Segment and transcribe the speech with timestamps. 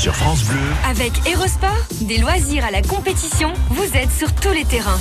[0.00, 0.56] sur France Bleu.
[0.88, 4.98] Avec Erosport, des loisirs à la compétition, vous êtes sur tous les terrains.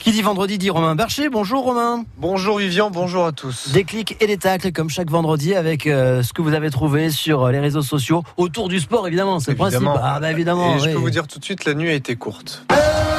[0.00, 1.30] Qui dit vendredi dit Romain Bercher.
[1.30, 2.04] Bonjour Romain.
[2.18, 3.70] Bonjour Vivian, bonjour à tous.
[3.72, 7.08] Des clics et des tacles comme chaque vendredi avec euh, ce que vous avez trouvé
[7.08, 9.80] sur euh, les réseaux sociaux autour du sport évidemment, c'est le principe.
[9.80, 9.98] Évidemment.
[10.04, 10.76] Ah bah évidemment.
[10.76, 12.66] Et je peux vous dire tout de suite, la nuit a été courte.
[12.68, 13.15] Alors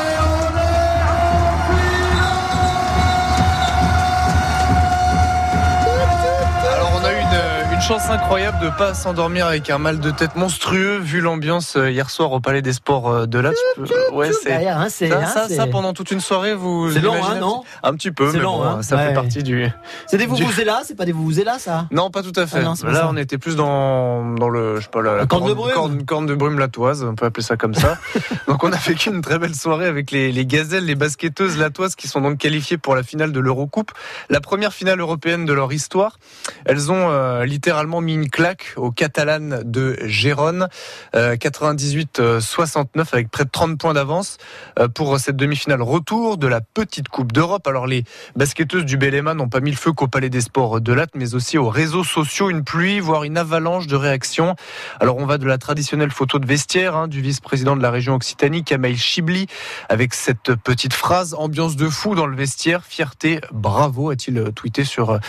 [7.87, 12.09] chance incroyable de pas s'endormir avec un mal de tête monstrueux vu l'ambiance euh, hier
[12.09, 13.39] soir au Palais des Sports euh, de
[13.77, 16.99] peux- Ouais, c'est hein, ça, hein, ça, c'est- ça, pendant toute une soirée vous C'est
[16.99, 18.81] long, hein, non Un petit peu, mais long, bon, hein.
[18.81, 19.07] ça Ouais.
[19.07, 19.69] fait partie du.
[20.07, 21.87] c'est des vous vous là, c'est pas des vous vous là ça.
[21.91, 22.57] Non, pas tout à fait.
[22.59, 23.07] Ah non, Là, ça.
[23.09, 25.73] on était plus dans, dans le, je sais pas, la, la corne de brume.
[25.73, 27.97] corne, corne de brume latoise, on peut appeler ça comme ça.
[28.49, 31.95] donc, on a vécu une très belle soirée avec les, les gazelles, les basketteuses latoises
[31.95, 33.91] qui sont donc qualifiées pour la finale de l'Eurocoupe,
[34.29, 36.19] la première finale européenne de leur histoire.
[36.65, 40.67] Elles ont euh, littéralement mis une claque aux Catalanes de Gérone,
[41.15, 44.37] euh, 98-69 avec près de 30 points d'avance
[44.79, 47.67] euh, pour cette demi-finale retour de la petite Coupe d'Europe.
[47.67, 48.03] Alors les
[48.35, 51.35] basketteuses du Bellema n'ont pas mis le feu qu'au Palais des Sports de Latte, mais
[51.35, 54.55] aussi aux réseaux sociaux, une pluie, voire une avalanche de réactions.
[54.99, 58.15] Alors on va de la traditionnelle photo de vestiaire hein, du vice-président de la région
[58.15, 59.45] Occitanie, Kamel Chibli,
[59.89, 65.19] avec cette petite phrase ambiance de fou dans le vestiaire, fierté, bravo, a-t-il tweeté sur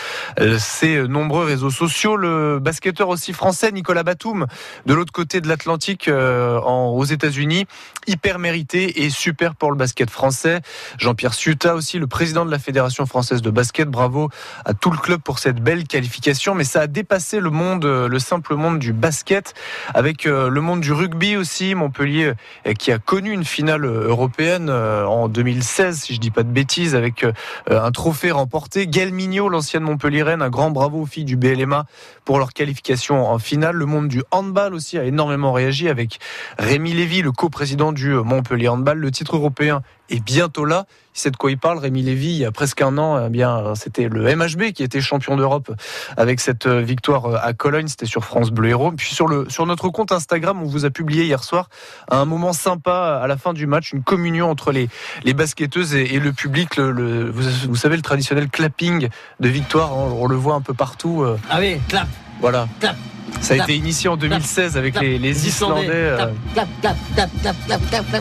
[0.41, 2.17] euh, ses nombreux réseaux sociaux.
[2.17, 4.47] Le basketteur aussi français Nicolas Batum,
[4.86, 7.67] de l'autre côté de l'Atlantique, euh, aux États-Unis,
[8.06, 10.61] hyper mérité et super pour le basket français.
[10.98, 13.89] Jean-Pierre Ciuta aussi, le président de la Fédération française de basket.
[13.89, 14.28] Bravo
[14.64, 16.55] à tout le club pour cette belle qualification.
[16.55, 19.55] Mais ça a dépassé le monde, euh, le simple monde du basket,
[19.95, 21.75] avec euh, le monde du rugby aussi.
[21.75, 22.33] Montpellier
[22.67, 26.42] euh, qui a connu une finale euh, européenne euh, en 2016, si je dis pas
[26.42, 27.33] de bêtises, avec euh,
[27.69, 28.86] un trophée remporté.
[28.86, 31.86] Gaël Mignot, l'ancienne Montpellieraine, un grand bravo aux filles du BLMA
[32.29, 33.75] pour leur qualification en finale.
[33.75, 36.19] Le monde du handball aussi a énormément réagi avec
[36.59, 38.98] Rémi Lévy, le coprésident du Montpellier Handball.
[38.98, 40.85] Le titre européen est bientôt là.
[41.15, 41.79] Sait de quoi il parle.
[41.79, 45.01] Rémi Lévy, il y a presque un an, eh bien, c'était le MHB qui était
[45.01, 45.73] champion d'Europe
[46.17, 47.89] avec cette victoire à Cologne.
[47.89, 48.92] C'était sur France Bleu Héros.
[48.92, 51.70] Puis sur, le, sur notre compte Instagram, on vous a publié hier soir
[52.11, 54.89] un moment sympa à la fin du match, une communion entre les,
[55.25, 56.79] les basketteuses et, le public.
[56.79, 59.08] Vous, savez, le traditionnel clapping
[59.41, 61.23] de victoire, hein, on, le voit un peu partout.
[61.23, 62.07] euh, Ah oui, clap,
[62.41, 62.69] voilà.
[62.81, 62.97] Clap.
[63.41, 63.69] Ça a Clap.
[63.69, 65.87] été initié en 2016 avec les, les Islandais.
[65.91, 66.27] euh.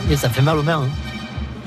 [0.08, 0.82] Mais ça fait mal aux mains.
[0.84, 1.07] hein.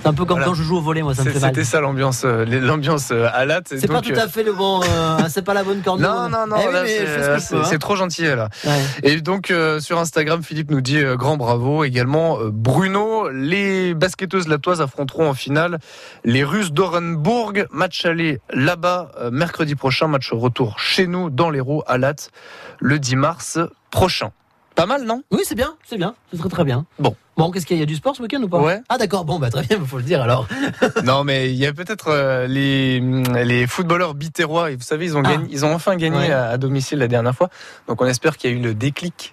[0.02, 0.48] C'est un peu comme Voilà.
[0.48, 1.52] quand je joue au volet, moi ça me c'est- fait mal.
[1.54, 3.68] C'était ça l'ambiance, euh, l'ambiance euh, à latte.
[3.70, 6.02] C'est pas tout à fait le bon, euh, c'est pas la bonne corne.
[6.02, 7.78] Non, non, non, Eh oui, c'est- ce hein.
[7.80, 8.50] trop gentil là.
[8.66, 8.82] Ouais.
[9.04, 12.40] Et donc euh, sur Instagram, Philippe nous dit euh, grand bravo également.
[12.40, 15.78] euh, Bruno, les basketteuses latoises affronteront en finale
[16.26, 17.54] les Russes d'Orenbourg.
[17.72, 22.32] Match aller là-bas euh, mercredi prochain, match retour chez nous dans l'Hérault à Latte
[22.80, 23.60] le 10 mars
[23.92, 24.32] prochain.
[24.82, 25.22] Pas mal, non?
[25.30, 26.88] Oui, c'est bien, c'est bien, c'est très très bien.
[26.98, 27.16] Bon.
[27.38, 28.60] Bon, qu'est-ce qu'il y a Il y a du sport ce week-end ou pas?
[28.60, 28.82] Ouais.
[28.90, 30.48] Ah d'accord, bon, bah très bien, il faut le dire alors.
[31.04, 34.72] Non, mais il y a peut-être euh, les, les footballeurs bitérois.
[34.72, 35.30] Et vous savez, ils ont, Ah.
[35.34, 36.32] gagné, ils ont enfin gagné Ouais.
[36.32, 37.50] à, à domicile la dernière fois.
[37.88, 39.32] Donc on espère qu'il y a eu le déclic.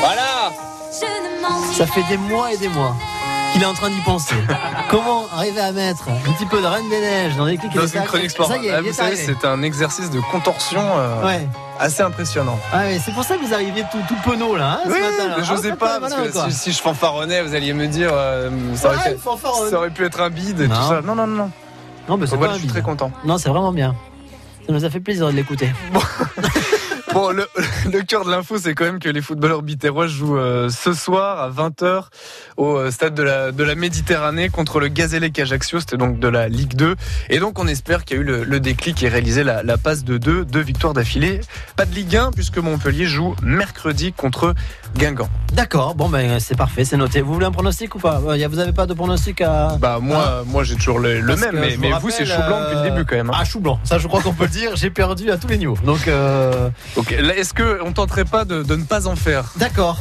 [0.00, 0.52] Voilà
[1.72, 2.94] Ça fait des mois et des mois
[3.52, 4.34] qu'il est en train d'y penser.
[4.90, 7.76] Comment arriver à mettre un petit peu de Reine des Neiges dans les clics et
[7.76, 8.48] Dans les une tacles chronique sport.
[8.48, 11.46] Ça y est, Ah, il vous savez, c'est un exercice de contorsion euh, Ouais.
[11.78, 12.58] assez impressionnant.
[12.72, 15.28] Ah c'est pour ça que vous arriviez tout, tout penaud là, hein, ce Oui, matin.
[15.28, 15.36] là.
[15.62, 18.50] mais Ah, pas, malin, parce que si, si je fanfaronnais, vous alliez me dire euh,
[18.74, 19.20] ça, aurait Ouais, été-
[19.66, 20.74] il ça aurait pu être un bide et Non.
[20.76, 21.00] tout ça.
[21.02, 21.36] Non, non, non.
[21.44, 21.50] non.
[22.08, 23.10] Non, mais c'est Voilà, je un suis très content.
[23.24, 23.94] Non, c'est vraiment bien.
[24.66, 25.70] Ça nous a fait plaisir de l'écouter.
[25.92, 26.00] Bon,
[27.32, 27.46] le,
[27.92, 31.40] le cœur de l'info, c'est quand même que les footballeurs bitérois jouent euh, ce soir
[31.40, 32.04] à 20h
[32.56, 35.80] au euh, stade de la, de la Méditerranée contre le Gazélec Ajaccio.
[35.80, 36.94] C'était donc de la Ligue 2.
[37.30, 39.76] Et donc, on espère qu'il y a eu le, le déclic et réalisé la, la
[39.78, 41.40] passe de deux, deux victoires d'affilée.
[41.76, 44.54] Pas de Ligue 1 puisque Montpellier joue mercredi contre
[44.96, 45.28] Guingamp.
[45.52, 47.20] D'accord, bon ben c'est parfait, c'est noté.
[47.20, 48.20] Vous voulez un pronostic ou pas?
[48.26, 49.76] Euh, Vous avez pas de pronostic à.
[49.80, 52.76] Bah, moi, moi j'ai toujours le, le même, mais, mais vous c'est chou blanc depuis
[52.76, 53.30] le début quand même.
[53.30, 53.34] hein.
[53.38, 55.58] Ah, chou blanc, ça je crois qu'on peut le dire, j'ai perdu à tous les
[55.58, 55.76] niveaux.
[55.84, 59.44] Donc, euh, Ok, est-ce qu'on tenterait pas de, de ne pas en faire?
[59.56, 59.98] D'accord.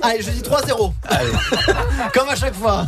[0.00, 0.92] Allez, je dis 3-0.
[2.14, 2.86] Comme à chaque fois.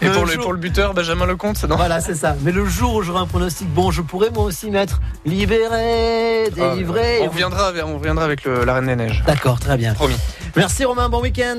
[0.00, 2.36] Et pour le, jour- pour le buteur, Benjamin Lecomte, c'est non Voilà, c'est ça.
[2.42, 7.18] Mais le jour où j'aurai un pronostic bon, je pourrais moi aussi mettre libéré, délivré.
[7.20, 9.24] Ah, On reviendra, avec- on reviendra avec le, la Reine des Neiges.
[9.26, 9.94] D'accord, très bien.
[9.94, 10.14] Promis.
[10.54, 11.58] Merci Romain, bon week-end.